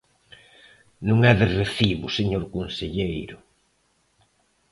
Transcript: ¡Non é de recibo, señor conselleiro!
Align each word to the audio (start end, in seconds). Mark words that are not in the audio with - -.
¡Non 1.07 1.17
é 1.31 1.33
de 1.41 1.47
recibo, 1.59 2.07
señor 2.17 2.43
conselleiro! 2.55 3.37